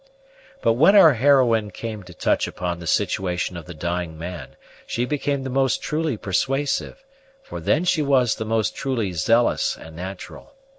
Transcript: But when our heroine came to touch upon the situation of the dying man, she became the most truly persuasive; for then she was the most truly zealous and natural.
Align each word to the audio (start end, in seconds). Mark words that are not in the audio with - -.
But 0.63 0.73
when 0.73 0.95
our 0.95 1.13
heroine 1.13 1.69
came 1.69 2.01
to 2.01 2.13
touch 2.15 2.47
upon 2.47 2.79
the 2.79 2.87
situation 2.87 3.55
of 3.55 3.65
the 3.67 3.75
dying 3.75 4.17
man, 4.17 4.55
she 4.87 5.05
became 5.05 5.43
the 5.43 5.49
most 5.51 5.79
truly 5.83 6.17
persuasive; 6.17 7.03
for 7.43 7.59
then 7.59 7.83
she 7.83 8.01
was 8.01 8.33
the 8.33 8.43
most 8.45 8.73
truly 8.73 9.11
zealous 9.13 9.77
and 9.77 9.95
natural. 9.95 10.55